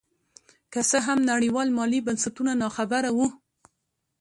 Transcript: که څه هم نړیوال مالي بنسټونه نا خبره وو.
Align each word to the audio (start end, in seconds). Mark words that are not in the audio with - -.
که 0.73 0.79
څه 0.89 0.97
هم 1.07 1.19
نړیوال 1.31 1.67
مالي 1.77 1.99
بنسټونه 2.07 2.51
نا 2.61 2.67
خبره 2.77 3.09
وو. 3.15 3.27